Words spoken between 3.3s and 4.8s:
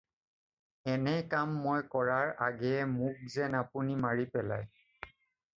যেন আপুনি মাৰি পেলায়।